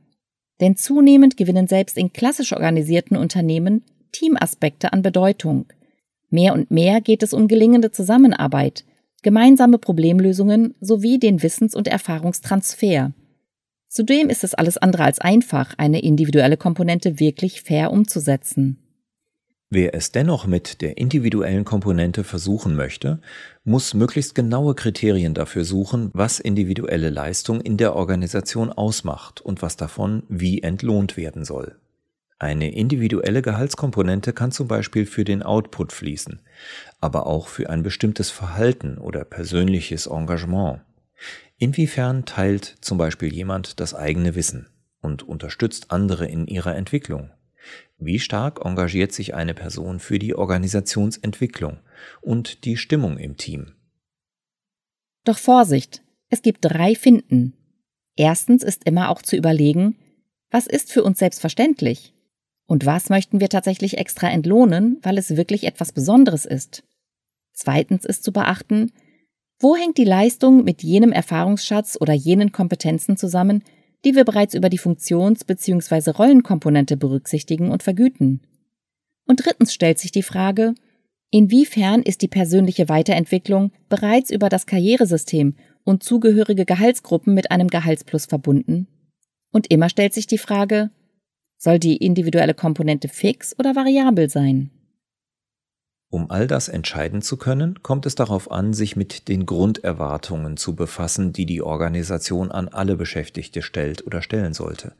Denn 0.59 0.75
zunehmend 0.75 1.37
gewinnen 1.37 1.67
selbst 1.67 1.99
in 1.99 2.13
klassisch 2.13 2.51
organisierten 2.51 3.15
Unternehmen 3.15 3.83
Teamaspekte 4.11 4.91
an 4.91 5.03
Bedeutung. 5.03 5.67
Mehr 6.31 6.53
und 6.53 6.71
mehr 6.71 6.99
geht 6.99 7.21
es 7.21 7.31
um 7.31 7.47
gelingende 7.47 7.91
Zusammenarbeit, 7.91 8.85
gemeinsame 9.25 9.79
Problemlösungen 9.79 10.75
sowie 10.81 11.17
den 11.17 11.41
Wissens- 11.41 11.73
und 11.73 11.87
Erfahrungstransfer. 11.87 13.11
Zudem 13.87 14.29
ist 14.29 14.43
es 14.43 14.53
alles 14.53 14.77
andere 14.77 15.03
als 15.03 15.19
einfach, 15.19 15.73
eine 15.79 16.03
individuelle 16.03 16.57
Komponente 16.57 17.19
wirklich 17.19 17.63
fair 17.63 17.91
umzusetzen. 17.91 18.77
Wer 19.71 19.95
es 19.95 20.11
dennoch 20.11 20.45
mit 20.45 20.81
der 20.81 20.99
individuellen 20.99 21.65
Komponente 21.65 22.23
versuchen 22.23 22.75
möchte, 22.75 23.19
muss 23.63 23.95
möglichst 23.95 24.35
genaue 24.35 24.75
Kriterien 24.75 25.33
dafür 25.33 25.65
suchen, 25.65 26.11
was 26.13 26.39
individuelle 26.39 27.09
Leistung 27.09 27.61
in 27.61 27.77
der 27.77 27.95
Organisation 27.95 28.71
ausmacht 28.71 29.41
und 29.41 29.63
was 29.63 29.75
davon 29.75 30.21
wie 30.29 30.61
entlohnt 30.61 31.17
werden 31.17 31.45
soll. 31.45 31.79
Eine 32.37 32.73
individuelle 32.75 33.41
Gehaltskomponente 33.41 34.33
kann 34.33 34.51
zum 34.51 34.67
Beispiel 34.67 35.05
für 35.05 35.23
den 35.23 35.41
Output 35.41 35.93
fließen, 35.93 36.41
aber 37.05 37.27
auch 37.27 37.47
für 37.47 37.69
ein 37.69 37.83
bestimmtes 37.83 38.31
Verhalten 38.31 38.97
oder 38.97 39.23
persönliches 39.23 40.07
Engagement. 40.07 40.81
Inwiefern 41.59 42.25
teilt 42.25 42.77
zum 42.81 42.97
Beispiel 42.97 43.31
jemand 43.31 43.79
das 43.79 43.93
eigene 43.93 44.33
Wissen 44.33 44.67
und 45.01 45.21
unterstützt 45.21 45.91
andere 45.91 46.25
in 46.27 46.47
ihrer 46.47 46.75
Entwicklung? 46.75 47.29
Wie 47.99 48.19
stark 48.19 48.65
engagiert 48.65 49.13
sich 49.13 49.35
eine 49.35 49.53
Person 49.53 49.99
für 49.99 50.17
die 50.17 50.35
Organisationsentwicklung 50.35 51.77
und 52.21 52.65
die 52.65 52.75
Stimmung 52.75 53.19
im 53.19 53.37
Team? 53.37 53.73
Doch 55.23 55.37
Vorsicht, 55.37 56.01
es 56.29 56.41
gibt 56.41 56.59
drei 56.61 56.95
Finden. 56.95 57.53
Erstens 58.15 58.63
ist 58.63 58.83
immer 58.83 59.09
auch 59.09 59.21
zu 59.21 59.35
überlegen, 59.35 59.95
was 60.49 60.65
ist 60.65 60.91
für 60.91 61.03
uns 61.03 61.19
selbstverständlich? 61.19 62.13
Und 62.67 62.85
was 62.85 63.09
möchten 63.09 63.39
wir 63.39 63.49
tatsächlich 63.49 63.97
extra 63.97 64.29
entlohnen, 64.29 64.97
weil 65.03 65.17
es 65.17 65.37
wirklich 65.37 65.65
etwas 65.65 65.91
Besonderes 65.91 66.45
ist? 66.45 66.83
Zweitens 67.55 68.05
ist 68.05 68.23
zu 68.23 68.31
beachten, 68.31 68.91
wo 69.59 69.75
hängt 69.75 69.97
die 69.97 70.03
Leistung 70.03 70.65
mit 70.65 70.83
jenem 70.83 71.13
Erfahrungsschatz 71.13 71.97
oder 71.99 72.13
jenen 72.13 72.51
Kompetenzen 72.51 73.15
zusammen, 73.15 73.63
die 74.03 74.13
wir 74.13 74.25
bereits 74.25 74.53
über 74.53 74.69
die 74.69 74.77
Funktions- 74.77 75.45
bzw. 75.45 76.11
Rollenkomponente 76.11 76.97
berücksichtigen 76.97 77.71
und 77.71 77.81
vergüten? 77.81 78.41
Und 79.25 79.45
drittens 79.45 79.73
stellt 79.73 79.97
sich 79.97 80.11
die 80.11 80.21
Frage, 80.21 80.75
inwiefern 81.31 82.03
ist 82.03 82.21
die 82.21 82.27
persönliche 82.27 82.89
Weiterentwicklung 82.89 83.71
bereits 83.87 84.29
über 84.29 84.49
das 84.49 84.65
Karrieresystem 84.65 85.55
und 85.85 86.03
zugehörige 86.03 86.65
Gehaltsgruppen 86.65 87.33
mit 87.33 87.51
einem 87.51 87.69
Gehaltsplus 87.69 88.25
verbunden? 88.25 88.87
Und 89.51 89.71
immer 89.71 89.87
stellt 89.87 90.13
sich 90.13 90.27
die 90.27 90.37
Frage, 90.37 90.91
soll 91.57 91.79
die 91.79 91.95
individuelle 91.95 92.53
Komponente 92.53 93.07
fix 93.07 93.57
oder 93.57 93.75
variabel 93.75 94.29
sein? 94.29 94.69
Um 96.09 96.31
all 96.31 96.47
das 96.47 96.69
entscheiden 96.69 97.21
zu 97.21 97.35
können, 97.35 97.81
kommt 97.81 98.05
es 98.05 98.15
darauf 98.15 98.51
an, 98.51 98.73
sich 98.73 98.95
mit 98.95 99.27
den 99.27 99.45
Grunderwartungen 99.45 100.55
zu 100.55 100.75
befassen, 100.75 101.33
die 101.33 101.45
die 101.45 101.61
Organisation 101.61 102.51
an 102.51 102.67
alle 102.67 102.95
Beschäftigte 102.95 103.61
stellt 103.61 104.05
oder 104.05 104.21
stellen 104.21 104.53
sollte. 104.53 104.93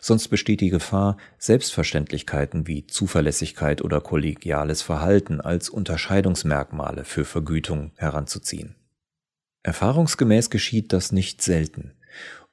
Sonst 0.00 0.28
besteht 0.28 0.60
die 0.60 0.70
Gefahr, 0.70 1.16
Selbstverständlichkeiten 1.38 2.66
wie 2.66 2.86
Zuverlässigkeit 2.86 3.82
oder 3.82 4.00
kollegiales 4.00 4.82
Verhalten 4.82 5.40
als 5.40 5.68
Unterscheidungsmerkmale 5.68 7.04
für 7.04 7.24
Vergütung 7.24 7.92
heranzuziehen. 7.96 8.76
Erfahrungsgemäß 9.62 10.50
geschieht 10.50 10.92
das 10.92 11.12
nicht 11.12 11.42
selten. 11.42 11.92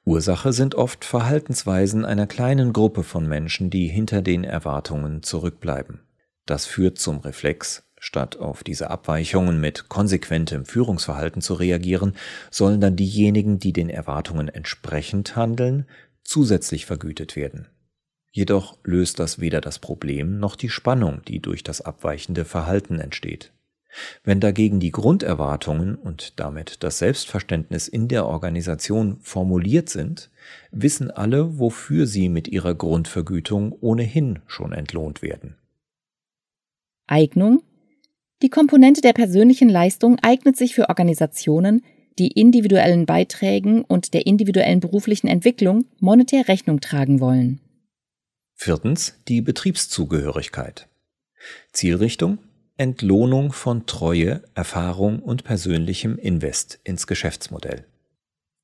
Ursache 0.04 0.52
sind 0.52 0.74
oft 0.74 1.04
Verhaltensweisen 1.04 2.04
einer 2.04 2.26
kleinen 2.26 2.72
Gruppe 2.72 3.02
von 3.02 3.28
Menschen, 3.28 3.68
die 3.68 3.88
hinter 3.88 4.22
den 4.22 4.44
Erwartungen 4.44 5.22
zurückbleiben. 5.22 6.00
Das 6.46 6.66
führt 6.66 6.98
zum 6.98 7.18
Reflex, 7.18 7.84
statt 8.00 8.38
auf 8.38 8.64
diese 8.64 8.90
Abweichungen 8.90 9.60
mit 9.60 9.88
konsequentem 9.88 10.64
Führungsverhalten 10.64 11.42
zu 11.42 11.54
reagieren, 11.54 12.16
sollen 12.50 12.80
dann 12.80 12.96
diejenigen, 12.96 13.60
die 13.60 13.72
den 13.72 13.90
Erwartungen 13.90 14.48
entsprechend 14.48 15.36
handeln, 15.36 15.86
zusätzlich 16.24 16.86
vergütet 16.86 17.36
werden. 17.36 17.68
Jedoch 18.32 18.78
löst 18.84 19.18
das 19.20 19.38
weder 19.38 19.60
das 19.60 19.78
Problem 19.78 20.38
noch 20.38 20.56
die 20.56 20.70
Spannung, 20.70 21.22
die 21.28 21.40
durch 21.40 21.62
das 21.62 21.80
abweichende 21.80 22.44
Verhalten 22.44 22.98
entsteht. 22.98 23.52
Wenn 24.22 24.40
dagegen 24.40 24.80
die 24.80 24.92
Grunderwartungen 24.92 25.96
und 25.96 26.38
damit 26.38 26.82
das 26.84 26.98
Selbstverständnis 26.98 27.88
in 27.88 28.08
der 28.08 28.24
Organisation 28.26 29.18
formuliert 29.20 29.88
sind, 29.88 30.30
wissen 30.70 31.10
alle, 31.10 31.58
wofür 31.58 32.06
sie 32.06 32.28
mit 32.28 32.48
ihrer 32.48 32.74
Grundvergütung 32.74 33.76
ohnehin 33.80 34.38
schon 34.46 34.72
entlohnt 34.72 35.22
werden. 35.22 35.56
Eignung 37.08 37.62
Die 38.42 38.48
Komponente 38.48 39.00
der 39.00 39.12
persönlichen 39.12 39.68
Leistung 39.68 40.18
eignet 40.22 40.56
sich 40.56 40.74
für 40.74 40.88
Organisationen, 40.88 41.84
die 42.18 42.28
individuellen 42.28 43.06
Beiträgen 43.06 43.82
und 43.82 44.14
der 44.14 44.26
individuellen 44.26 44.80
beruflichen 44.80 45.28
Entwicklung 45.28 45.84
monetär 45.98 46.48
Rechnung 46.48 46.80
tragen 46.80 47.20
wollen. 47.20 47.60
Viertens 48.54 49.14
die 49.28 49.40
Betriebszugehörigkeit. 49.40 50.88
Zielrichtung 51.72 52.38
Entlohnung 52.80 53.52
von 53.52 53.84
Treue, 53.84 54.42
Erfahrung 54.54 55.18
und 55.18 55.44
persönlichem 55.44 56.16
Invest 56.16 56.80
ins 56.82 57.06
Geschäftsmodell. 57.06 57.84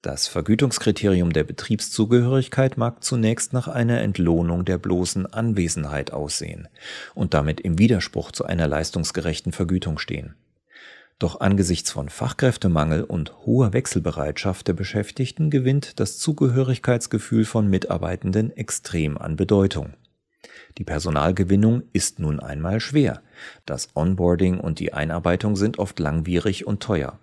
Das 0.02 0.28
Vergütungskriterium 0.28 1.32
der 1.32 1.44
Betriebszugehörigkeit 1.44 2.76
mag 2.76 3.02
zunächst 3.02 3.52
nach 3.52 3.66
einer 3.66 4.00
Entlohnung 4.02 4.64
der 4.64 4.78
bloßen 4.78 5.26
Anwesenheit 5.26 6.12
aussehen 6.12 6.68
und 7.14 7.34
damit 7.34 7.60
im 7.60 7.78
Widerspruch 7.78 8.30
zu 8.30 8.44
einer 8.44 8.68
leistungsgerechten 8.68 9.52
Vergütung 9.52 9.98
stehen. 9.98 10.36
Doch 11.18 11.40
angesichts 11.40 11.90
von 11.90 12.10
Fachkräftemangel 12.10 13.02
und 13.02 13.34
hoher 13.46 13.72
Wechselbereitschaft 13.72 14.68
der 14.68 14.74
Beschäftigten 14.74 15.48
gewinnt 15.48 15.98
das 15.98 16.18
Zugehörigkeitsgefühl 16.18 17.46
von 17.46 17.68
Mitarbeitenden 17.68 18.54
extrem 18.54 19.16
an 19.16 19.36
Bedeutung. 19.36 19.94
Die 20.76 20.84
Personalgewinnung 20.84 21.84
ist 21.94 22.18
nun 22.18 22.38
einmal 22.38 22.80
schwer. 22.80 23.22
Das 23.64 23.88
Onboarding 23.94 24.60
und 24.60 24.78
die 24.78 24.92
Einarbeitung 24.92 25.56
sind 25.56 25.78
oft 25.78 25.98
langwierig 25.98 26.66
und 26.66 26.82
teuer, 26.82 27.18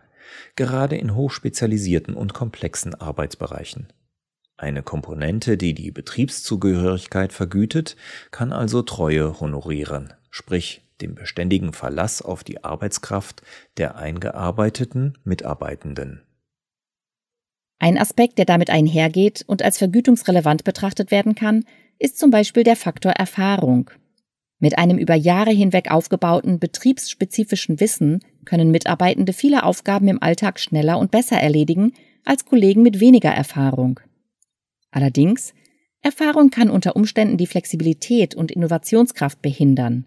gerade 0.56 0.98
in 0.98 1.16
hochspezialisierten 1.16 2.16
und 2.16 2.34
komplexen 2.34 2.96
Arbeitsbereichen. 2.96 3.92
Eine 4.58 4.84
Komponente, 4.84 5.58
die 5.58 5.74
die 5.74 5.92
Betriebszugehörigkeit 5.92 7.34
vergütet, 7.34 7.96
kann 8.32 8.54
also 8.54 8.82
Treue 8.82 9.40
honorieren, 9.40 10.14
sprich 10.30 10.84
den 11.02 11.16
beständigen 11.16 11.74
Verlass 11.74 12.22
auf 12.22 12.44
die 12.44 12.64
Arbeitskraft 12.64 13.42
der 13.78 13.96
eingearbeiteten 13.96 15.18
Mitarbeitenden. 15.24 16.22
Ein 17.80 17.98
Aspekt, 17.98 18.38
der 18.38 18.46
damit 18.46 18.70
einhergeht 18.70 19.44
und 19.46 19.62
als 19.62 19.78
vergütungsrelevant 19.78 20.64
betrachtet 20.64 21.12
werden 21.12 21.36
kann, 21.36 21.66
ist 22.00 22.18
zum 22.18 22.32
Beispiel 22.32 22.64
der 22.64 22.78
Faktor 22.78 23.12
Erfahrung. 23.12 23.92
Mit 24.60 24.78
einem 24.78 24.98
über 24.98 25.16
Jahre 25.16 25.52
hinweg 25.52 25.92
aufgebauten 25.92 26.60
betriebsspezifischen 26.60 27.82
Wissen 27.82 28.24
können 28.46 28.72
Mitarbeitende 28.72 29.34
viele 29.34 29.64
Aufgaben 29.64 30.08
im 30.08 30.22
Alltag 30.22 30.60
schneller 30.60 30.98
und 30.98 31.12
besser 31.12 31.38
erledigen 31.38 31.94
als 32.26 32.46
Kollegen 32.46 32.82
mit 32.82 33.00
weniger 33.00 33.32
Erfahrung. 33.32 34.00
Allerdings, 34.92 35.54
Erfahrung 36.02 36.50
kann 36.50 36.70
unter 36.70 36.96
Umständen 36.96 37.38
die 37.38 37.48
Flexibilität 37.48 38.36
und 38.36 38.52
Innovationskraft 38.52 39.42
behindern. 39.42 40.06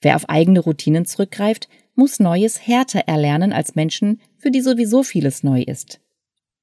Wer 0.00 0.16
auf 0.16 0.28
eigene 0.28 0.60
Routinen 0.60 1.06
zurückgreift, 1.06 1.68
muss 1.94 2.20
Neues 2.20 2.66
härter 2.66 3.00
erlernen 3.00 3.52
als 3.52 3.74
Menschen, 3.74 4.20
für 4.36 4.50
die 4.50 4.60
sowieso 4.60 5.02
vieles 5.02 5.42
neu 5.42 5.62
ist. 5.62 6.00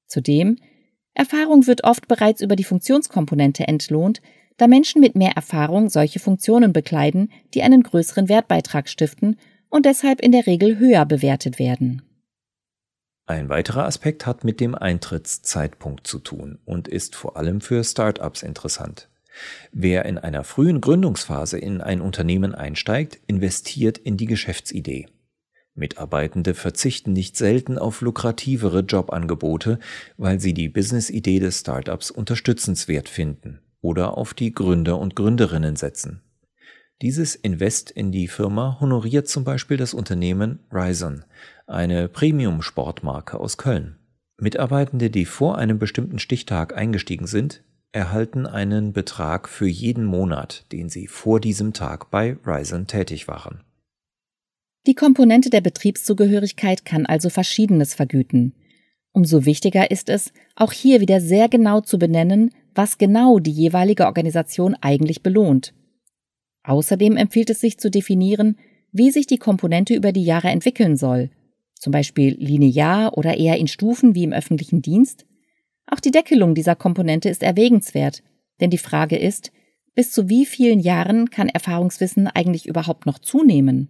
Zudem, 0.06 0.56
Erfahrung 1.14 1.66
wird 1.66 1.84
oft 1.84 2.08
bereits 2.08 2.40
über 2.40 2.56
die 2.56 2.64
Funktionskomponente 2.64 3.66
entlohnt, 3.66 4.20
da 4.56 4.66
Menschen 4.66 5.00
mit 5.00 5.14
mehr 5.14 5.32
Erfahrung 5.32 5.88
solche 5.88 6.18
Funktionen 6.18 6.72
bekleiden, 6.72 7.30
die 7.54 7.62
einen 7.62 7.82
größeren 7.82 8.28
Wertbeitrag 8.28 8.88
stiften 8.88 9.36
und 9.70 9.86
deshalb 9.86 10.20
in 10.20 10.32
der 10.32 10.46
Regel 10.46 10.78
höher 10.78 11.06
bewertet 11.06 11.58
werden. 11.58 12.02
Ein 13.26 13.48
weiterer 13.48 13.86
Aspekt 13.86 14.26
hat 14.26 14.44
mit 14.44 14.60
dem 14.60 14.74
Eintrittszeitpunkt 14.74 16.06
zu 16.06 16.18
tun 16.18 16.58
und 16.64 16.88
ist 16.88 17.14
vor 17.14 17.36
allem 17.36 17.60
für 17.60 17.84
Startups 17.84 18.42
interessant. 18.42 19.08
Wer 19.72 20.04
in 20.04 20.18
einer 20.18 20.42
frühen 20.42 20.80
Gründungsphase 20.80 21.56
in 21.56 21.80
ein 21.80 22.00
Unternehmen 22.00 22.54
einsteigt, 22.54 23.20
investiert 23.28 23.98
in 23.98 24.16
die 24.16 24.26
Geschäftsidee. 24.26 25.06
Mitarbeitende 25.74 26.54
verzichten 26.54 27.12
nicht 27.12 27.36
selten 27.36 27.78
auf 27.78 28.00
lukrativere 28.00 28.80
Jobangebote, 28.80 29.78
weil 30.16 30.40
sie 30.40 30.52
die 30.52 30.68
Businessidee 30.68 31.38
des 31.38 31.60
Startups 31.60 32.10
unterstützenswert 32.10 33.08
finden 33.08 33.60
oder 33.80 34.18
auf 34.18 34.34
die 34.34 34.52
Gründer 34.52 34.98
und 34.98 35.14
Gründerinnen 35.16 35.76
setzen. 35.76 36.20
Dieses 37.02 37.34
Invest 37.34 37.90
in 37.90 38.12
die 38.12 38.28
Firma 38.28 38.76
honoriert 38.78 39.26
zum 39.26 39.42
Beispiel 39.42 39.78
das 39.78 39.94
Unternehmen 39.94 40.58
Ryzen, 40.70 41.24
eine 41.66 42.08
Premium-Sportmarke 42.08 43.40
aus 43.40 43.56
Köln. 43.56 43.96
Mitarbeitende, 44.38 45.08
die 45.08 45.24
vor 45.24 45.56
einem 45.56 45.78
bestimmten 45.78 46.18
Stichtag 46.18 46.76
eingestiegen 46.76 47.26
sind, 47.26 47.62
erhalten 47.92 48.46
einen 48.46 48.92
Betrag 48.92 49.48
für 49.48 49.66
jeden 49.66 50.04
Monat, 50.04 50.66
den 50.72 50.90
sie 50.90 51.06
vor 51.06 51.40
diesem 51.40 51.72
Tag 51.72 52.10
bei 52.10 52.36
Ryzen 52.44 52.86
tätig 52.86 53.28
waren. 53.28 53.64
Die 54.86 54.94
Komponente 54.94 55.48
der 55.48 55.62
Betriebszugehörigkeit 55.62 56.84
kann 56.84 57.06
also 57.06 57.30
Verschiedenes 57.30 57.94
vergüten. 57.94 58.54
Umso 59.12 59.46
wichtiger 59.46 59.90
ist 59.90 60.10
es, 60.10 60.34
auch 60.54 60.72
hier 60.72 61.00
wieder 61.00 61.22
sehr 61.22 61.48
genau 61.48 61.80
zu 61.80 61.98
benennen, 61.98 62.50
was 62.74 62.98
genau 62.98 63.38
die 63.38 63.52
jeweilige 63.52 64.04
Organisation 64.04 64.76
eigentlich 64.82 65.22
belohnt. 65.22 65.72
Außerdem 66.62 67.16
empfiehlt 67.16 67.50
es 67.50 67.60
sich 67.60 67.78
zu 67.78 67.90
definieren, 67.90 68.56
wie 68.92 69.10
sich 69.10 69.26
die 69.26 69.38
Komponente 69.38 69.94
über 69.94 70.12
die 70.12 70.24
Jahre 70.24 70.48
entwickeln 70.48 70.96
soll, 70.96 71.30
zum 71.74 71.92
Beispiel 71.92 72.36
linear 72.38 73.16
oder 73.16 73.38
eher 73.38 73.56
in 73.58 73.68
Stufen 73.68 74.14
wie 74.14 74.24
im 74.24 74.32
öffentlichen 74.32 74.82
Dienst. 74.82 75.26
Auch 75.86 76.00
die 76.00 76.10
Deckelung 76.10 76.54
dieser 76.54 76.76
Komponente 76.76 77.28
ist 77.28 77.42
erwägenswert, 77.42 78.22
denn 78.60 78.70
die 78.70 78.78
Frage 78.78 79.16
ist, 79.16 79.52
bis 79.94 80.12
zu 80.12 80.28
wie 80.28 80.46
vielen 80.46 80.80
Jahren 80.80 81.30
kann 81.30 81.48
Erfahrungswissen 81.48 82.26
eigentlich 82.26 82.66
überhaupt 82.66 83.06
noch 83.06 83.18
zunehmen? 83.18 83.88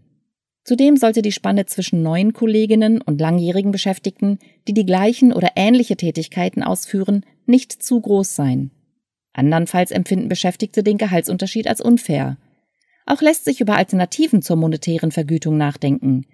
Zudem 0.64 0.96
sollte 0.96 1.22
die 1.22 1.32
Spanne 1.32 1.66
zwischen 1.66 2.02
neuen 2.02 2.32
Kolleginnen 2.32 3.00
und 3.00 3.20
langjährigen 3.20 3.72
Beschäftigten, 3.72 4.38
die 4.68 4.74
die 4.74 4.86
gleichen 4.86 5.32
oder 5.32 5.52
ähnliche 5.56 5.96
Tätigkeiten 5.96 6.62
ausführen, 6.62 7.24
nicht 7.46 7.82
zu 7.82 8.00
groß 8.00 8.34
sein. 8.34 8.70
Andernfalls 9.32 9.90
empfinden 9.90 10.28
Beschäftigte 10.28 10.82
den 10.82 10.98
Gehaltsunterschied 10.98 11.66
als 11.66 11.80
unfair. 11.80 12.36
Auch 13.10 13.22
lässt 13.22 13.44
sich 13.44 13.60
über 13.60 13.74
Alternativen 13.74 14.40
zur 14.40 14.54
monetären 14.54 15.10
Vergütung 15.10 15.56
nachdenken. 15.56 16.26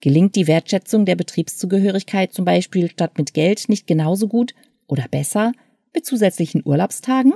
Gelingt 0.00 0.36
die 0.36 0.46
Wertschätzung 0.46 1.06
der 1.06 1.16
Betriebszugehörigkeit 1.16 2.32
zum 2.32 2.44
Beispiel 2.44 2.88
statt 2.88 3.18
mit 3.18 3.34
Geld 3.34 3.68
nicht 3.68 3.88
genauso 3.88 4.28
gut 4.28 4.54
oder 4.86 5.08
besser 5.10 5.50
mit 5.92 6.06
zusätzlichen 6.06 6.62
Urlaubstagen? 6.64 7.32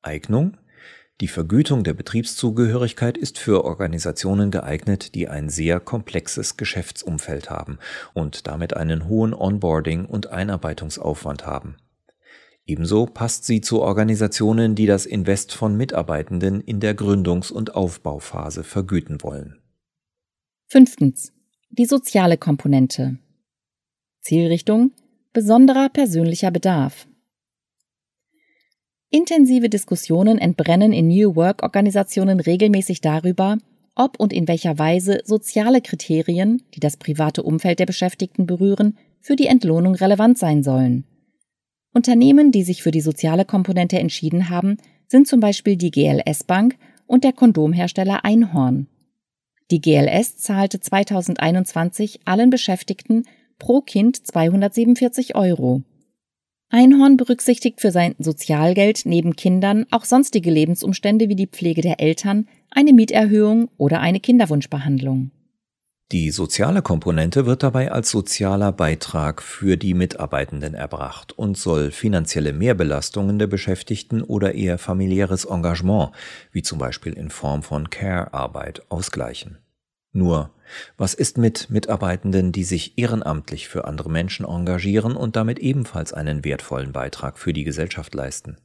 Eignung 0.00 0.58
die 1.20 1.26
Vergütung 1.26 1.82
der 1.82 1.92
Betriebszugehörigkeit 1.92 3.18
ist 3.18 3.36
für 3.36 3.64
Organisationen 3.64 4.52
geeignet, 4.52 5.16
die 5.16 5.28
ein 5.28 5.50
sehr 5.50 5.80
komplexes 5.80 6.56
Geschäftsumfeld 6.56 7.50
haben 7.50 7.78
und 8.14 8.46
damit 8.46 8.74
einen 8.74 9.08
hohen 9.08 9.34
Onboarding- 9.34 10.06
und 10.06 10.28
Einarbeitungsaufwand 10.28 11.46
haben. 11.46 11.76
Ebenso 12.66 13.06
passt 13.06 13.44
sie 13.44 13.60
zu 13.60 13.82
Organisationen, 13.82 14.74
die 14.74 14.86
das 14.86 15.06
Invest 15.06 15.52
von 15.52 15.76
Mitarbeitenden 15.76 16.60
in 16.60 16.80
der 16.80 16.96
Gründungs- 16.96 17.52
und 17.52 17.74
Aufbauphase 17.74 18.64
vergüten 18.64 19.22
wollen. 19.22 19.60
Fünftens. 20.66 21.32
Die 21.70 21.86
soziale 21.86 22.36
Komponente. 22.36 23.18
Zielrichtung 24.20 24.92
besonderer 25.32 25.88
persönlicher 25.88 26.50
Bedarf. 26.50 27.06
Intensive 29.10 29.68
Diskussionen 29.68 30.38
entbrennen 30.38 30.92
in 30.92 31.08
New 31.08 31.34
Work-Organisationen 31.34 32.40
regelmäßig 32.40 33.00
darüber, 33.00 33.58
ob 33.94 34.18
und 34.20 34.32
in 34.32 34.48
welcher 34.48 34.78
Weise 34.78 35.20
soziale 35.24 35.80
Kriterien, 35.80 36.62
die 36.74 36.80
das 36.80 36.96
private 36.96 37.42
Umfeld 37.42 37.80
der 37.80 37.86
Beschäftigten 37.86 38.46
berühren, 38.46 38.96
für 39.20 39.36
die 39.36 39.46
Entlohnung 39.46 39.94
relevant 39.94 40.38
sein 40.38 40.62
sollen. 40.62 41.04
Unternehmen, 41.92 42.52
die 42.52 42.62
sich 42.62 42.82
für 42.82 42.90
die 42.90 43.00
soziale 43.00 43.44
Komponente 43.44 43.98
entschieden 43.98 44.48
haben, 44.48 44.76
sind 45.08 45.26
zum 45.26 45.40
Beispiel 45.40 45.76
die 45.76 45.90
GLS 45.90 46.44
Bank 46.44 46.76
und 47.06 47.24
der 47.24 47.32
Kondomhersteller 47.32 48.24
Einhorn. 48.24 48.86
Die 49.70 49.80
GLS 49.80 50.36
zahlte 50.36 50.80
2021 50.80 52.20
allen 52.24 52.50
Beschäftigten 52.50 53.24
pro 53.58 53.80
Kind 53.80 54.24
247 54.26 55.34
Euro. 55.34 55.82
Einhorn 56.70 57.16
berücksichtigt 57.16 57.80
für 57.80 57.90
sein 57.90 58.14
Sozialgeld 58.18 59.02
neben 59.04 59.34
Kindern 59.34 59.86
auch 59.90 60.04
sonstige 60.04 60.50
Lebensumstände 60.50 61.28
wie 61.28 61.34
die 61.34 61.48
Pflege 61.48 61.82
der 61.82 62.00
Eltern, 62.00 62.46
eine 62.70 62.92
Mieterhöhung 62.92 63.68
oder 63.76 64.00
eine 64.00 64.20
Kinderwunschbehandlung. 64.20 65.32
Die 66.12 66.32
soziale 66.32 66.82
Komponente 66.82 67.46
wird 67.46 67.62
dabei 67.62 67.92
als 67.92 68.10
sozialer 68.10 68.72
Beitrag 68.72 69.40
für 69.40 69.76
die 69.76 69.94
Mitarbeitenden 69.94 70.74
erbracht 70.74 71.30
und 71.38 71.56
soll 71.56 71.92
finanzielle 71.92 72.52
Mehrbelastungen 72.52 73.38
der 73.38 73.46
Beschäftigten 73.46 74.20
oder 74.20 74.56
eher 74.56 74.78
familiäres 74.78 75.44
Engagement, 75.44 76.10
wie 76.50 76.62
zum 76.62 76.80
Beispiel 76.80 77.12
in 77.12 77.30
Form 77.30 77.62
von 77.62 77.90
Care-Arbeit, 77.90 78.82
ausgleichen. 78.88 79.58
Nur, 80.10 80.50
was 80.96 81.14
ist 81.14 81.38
mit 81.38 81.70
Mitarbeitenden, 81.70 82.50
die 82.50 82.64
sich 82.64 82.98
ehrenamtlich 82.98 83.68
für 83.68 83.84
andere 83.84 84.10
Menschen 84.10 84.44
engagieren 84.44 85.14
und 85.14 85.36
damit 85.36 85.60
ebenfalls 85.60 86.12
einen 86.12 86.44
wertvollen 86.44 86.90
Beitrag 86.90 87.38
für 87.38 87.52
die 87.52 87.62
Gesellschaft 87.62 88.16
leisten? 88.16 88.56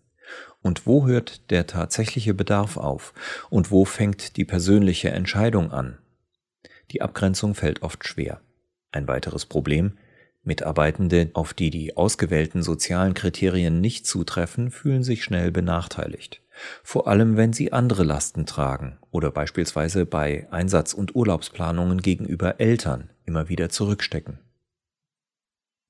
Und 0.63 0.88
wo 0.88 1.05
hört 1.05 1.51
der 1.51 1.67
tatsächliche 1.67 2.34
Bedarf 2.34 2.77
auf? 2.77 3.13
Und 3.51 3.69
wo 3.69 3.86
fängt 3.86 4.38
die 4.38 4.45
persönliche 4.45 5.12
Entscheidung 5.12 5.71
an? 5.71 5.99
Die 6.91 7.02
Abgrenzung 7.02 7.56
fällt 7.56 7.82
oft 7.82 8.08
schwer. 8.08 8.41
Ein 8.91 9.08
weiteres 9.08 9.45
Problem, 9.45 9.93
Mitarbeitende, 10.43 11.32
auf 11.34 11.54
die 11.54 11.71
die 11.71 11.98
ausgewählten 11.98 12.62
sozialen 12.62 13.13
Kriterien 13.13 13.82
nicht 13.82 14.06
zutreffen, 14.06 14.69
fühlen 14.71 15.04
sich 15.04 15.24
schnell 15.24 15.52
benachteiligt 15.52 16.41
vor 16.84 17.08
allem 17.08 17.38
wenn 17.38 17.54
sie 17.54 17.74
andere 17.74 18.04
Lasten 18.04 18.45
tragen 18.45 18.98
oder 19.12 19.32
beispielsweise 19.32 20.06
bei 20.06 20.48
Einsatz- 20.52 20.93
und 20.93 21.15
Urlaubsplanungen 21.15 22.02
gegenüber 22.02 22.60
Eltern 22.60 23.10
immer 23.26 23.50
wieder 23.50 23.69
zurückstecken. 23.69 24.39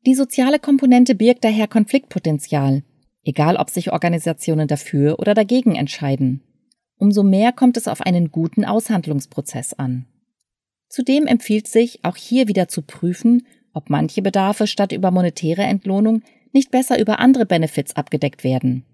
Die 0.06 0.16
soziale 0.16 0.60
Komponente 0.60 1.16
birgt 1.16 1.44
daher 1.44 1.68
Konfliktpotenzial, 1.68 2.84
egal 3.24 3.58
ob 3.58 3.70
sich 3.70 3.92
Organisationen 3.92 4.68
dafür 4.68 5.20
oder 5.20 5.34
dagegen 5.34 5.76
entscheiden. 5.76 6.42
Umso 6.98 7.24
mehr 7.24 7.52
kommt 7.52 7.78
es 7.78 7.88
auf 7.88 8.02
einen 8.02 8.32
guten 8.32 8.66
Aushandlungsprozess 8.66 9.74
an. 9.74 10.06
Zudem 10.88 11.28
empfiehlt 11.28 11.68
sich, 11.68 12.04
auch 12.04 12.16
hier 12.16 12.48
wieder 12.48 12.68
zu 12.68 12.82
prüfen, 12.82 13.46
ob 13.74 13.90
manche 13.90 14.22
Bedarfe 14.22 14.68
statt 14.68 14.92
über 14.92 15.12
monetäre 15.12 15.64
Entlohnung 15.64 16.22
nicht 16.54 16.72
besser 16.72 17.00
über 17.00 17.20
andere 17.20 17.46
Benefits 17.46 17.96
abgedeckt 17.96 18.44
werden. 18.44 18.86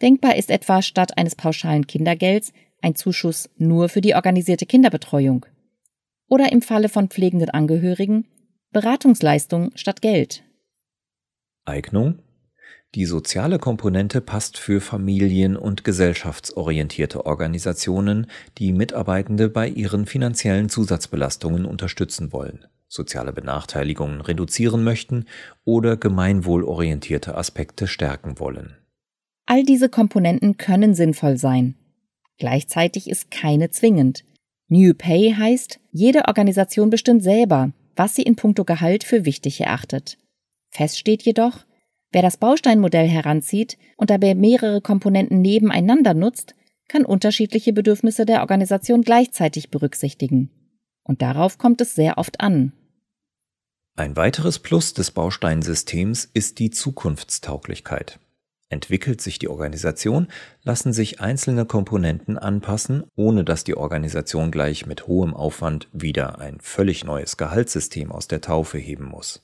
Denkbar 0.00 0.36
ist 0.36 0.50
etwa 0.50 0.82
statt 0.82 1.18
eines 1.18 1.34
pauschalen 1.34 1.86
Kindergelds 1.86 2.52
ein 2.80 2.94
Zuschuss 2.94 3.50
nur 3.56 3.88
für 3.88 4.00
die 4.00 4.14
organisierte 4.14 4.66
Kinderbetreuung. 4.66 5.46
Oder 6.28 6.50
im 6.52 6.62
Falle 6.62 6.88
von 6.88 7.08
pflegenden 7.08 7.50
Angehörigen 7.50 8.26
Beratungsleistung 8.72 9.70
statt 9.74 10.00
Geld. 10.00 10.42
Eignung 11.64 12.18
die 12.94 13.06
soziale 13.06 13.58
Komponente 13.58 14.20
passt 14.20 14.58
für 14.58 14.80
familien- 14.80 15.56
und 15.56 15.82
gesellschaftsorientierte 15.82 17.24
Organisationen, 17.24 18.26
die 18.58 18.72
Mitarbeitende 18.72 19.48
bei 19.48 19.66
ihren 19.68 20.04
finanziellen 20.04 20.68
Zusatzbelastungen 20.68 21.64
unterstützen 21.64 22.32
wollen, 22.32 22.66
soziale 22.88 23.32
Benachteiligungen 23.32 24.20
reduzieren 24.20 24.84
möchten 24.84 25.24
oder 25.64 25.96
gemeinwohlorientierte 25.96 27.34
Aspekte 27.34 27.86
stärken 27.86 28.38
wollen. 28.38 28.76
All 29.46 29.64
diese 29.64 29.88
Komponenten 29.88 30.58
können 30.58 30.94
sinnvoll 30.94 31.38
sein. 31.38 31.76
Gleichzeitig 32.38 33.08
ist 33.08 33.30
keine 33.30 33.70
zwingend. 33.70 34.24
New 34.68 34.92
Pay 34.94 35.34
heißt, 35.36 35.80
jede 35.92 36.28
Organisation 36.28 36.90
bestimmt 36.90 37.22
selber, 37.22 37.72
was 37.96 38.14
sie 38.14 38.22
in 38.22 38.36
puncto 38.36 38.64
Gehalt 38.64 39.04
für 39.04 39.24
wichtig 39.24 39.60
erachtet. 39.60 40.18
Fest 40.70 40.98
steht 40.98 41.22
jedoch, 41.22 41.64
wer 42.12 42.22
das 42.22 42.36
Bausteinmodell 42.36 43.08
heranzieht 43.08 43.78
und 43.96 44.10
dabei 44.10 44.34
mehrere 44.34 44.80
Komponenten 44.80 45.40
nebeneinander 45.40 46.14
nutzt, 46.14 46.54
kann 46.88 47.04
unterschiedliche 47.04 47.72
Bedürfnisse 47.72 48.26
der 48.26 48.40
Organisation 48.40 49.02
gleichzeitig 49.02 49.70
berücksichtigen. 49.70 50.50
Und 51.04 51.22
darauf 51.22 51.58
kommt 51.58 51.80
es 51.80 51.94
sehr 51.94 52.18
oft 52.18 52.40
an. 52.40 52.72
Ein 53.96 54.16
weiteres 54.16 54.58
Plus 54.58 54.94
des 54.94 55.10
Bausteinsystems 55.10 56.28
ist 56.32 56.58
die 56.58 56.70
Zukunftstauglichkeit. 56.70 58.18
Entwickelt 58.70 59.20
sich 59.20 59.38
die 59.38 59.48
Organisation, 59.48 60.28
lassen 60.62 60.94
sich 60.94 61.20
einzelne 61.20 61.66
Komponenten 61.66 62.38
anpassen, 62.38 63.04
ohne 63.16 63.44
dass 63.44 63.64
die 63.64 63.76
Organisation 63.76 64.50
gleich 64.50 64.86
mit 64.86 65.06
hohem 65.06 65.34
Aufwand 65.34 65.88
wieder 65.92 66.38
ein 66.38 66.58
völlig 66.58 67.04
neues 67.04 67.36
Gehaltssystem 67.36 68.10
aus 68.10 68.28
der 68.28 68.40
Taufe 68.40 68.78
heben 68.78 69.04
muss. 69.04 69.42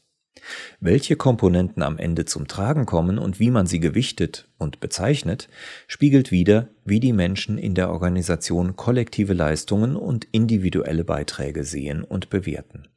Welche 0.81 1.16
Komponenten 1.16 1.83
am 1.83 1.98
Ende 1.98 2.24
zum 2.24 2.48
Tragen 2.48 2.87
kommen 2.87 3.18
und 3.18 3.40
wie 3.40 3.51
man 3.51 3.66
sie 3.66 3.81
gewichtet 3.81 4.48
und 4.59 4.81
bezeichnet, 4.81 5.48
spiegelt 5.87 6.31
wider, 6.31 6.68
wie 6.85 7.01
die 7.01 7.12
Menschen 7.12 7.59
in 7.59 7.74
der 7.74 7.90
Organisation 7.90 8.77
kollektive 8.77 9.35
Leistungen 9.35 9.96
und 9.96 10.27
individuelle 10.33 11.05
Beiträge 11.05 11.64
sehen 11.64 12.03
und 12.03 12.31
bewerten. 12.31 12.88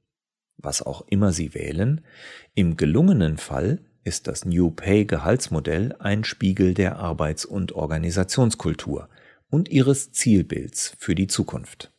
Was 0.57 0.81
auch 0.81 1.05
immer 1.07 1.31
sie 1.31 1.53
wählen, 1.53 2.01
im 2.53 2.77
gelungenen 2.77 3.37
Fall 3.37 3.79
ist 4.03 4.27
das 4.27 4.45
New 4.45 4.71
Pay 4.71 5.05
Gehaltsmodell 5.05 5.95
ein 5.99 6.23
Spiegel 6.23 6.73
der 6.73 6.97
Arbeits- 6.97 7.45
und 7.45 7.73
Organisationskultur 7.73 9.09
und 9.49 9.69
ihres 9.69 10.11
Zielbilds 10.11 10.95
für 10.97 11.15
die 11.15 11.27
Zukunft. 11.27 11.91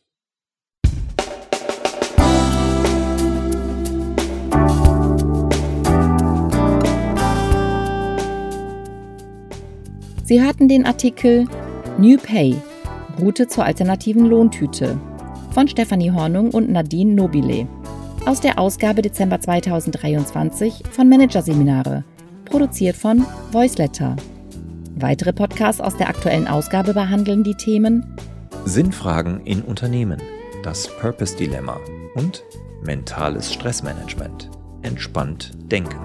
Sie 10.25 10.41
hörten 10.41 10.69
den 10.69 10.85
Artikel 10.85 11.45
New 11.97 12.17
Pay 12.17 12.55
Route 13.19 13.45
zur 13.49 13.65
alternativen 13.65 14.25
Lohntüte 14.25 14.97
von 15.51 15.67
Stefanie 15.67 16.11
Hornung 16.11 16.51
und 16.51 16.71
Nadine 16.71 17.13
Nobile 17.13 17.67
aus 18.25 18.39
der 18.39 18.57
Ausgabe 18.57 19.01
Dezember 19.01 19.41
2023 19.41 20.83
von 20.91 21.09
Managerseminare, 21.09 22.05
produziert 22.45 22.95
von 22.95 23.25
Voiceletter. 23.51 24.15
Weitere 24.95 25.33
Podcasts 25.33 25.81
aus 25.81 25.97
der 25.97 26.07
aktuellen 26.07 26.47
Ausgabe 26.47 26.93
behandeln 26.93 27.43
die 27.43 27.55
Themen 27.55 28.15
Sinnfragen 28.63 29.41
in 29.41 29.61
Unternehmen, 29.61 30.21
das 30.63 30.87
Purpose 31.01 31.35
Dilemma 31.35 31.81
und 32.15 32.45
mentales 32.81 33.51
Stressmanagement. 33.51 34.49
Entspannt 34.83 35.51
denken. 35.69 35.99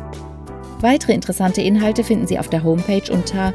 Weitere 0.81 1.13
interessante 1.13 1.63
Inhalte 1.63 2.03
finden 2.03 2.27
Sie 2.27 2.39
auf 2.41 2.49
der 2.49 2.65
Homepage 2.65 3.13
unter 3.13 3.55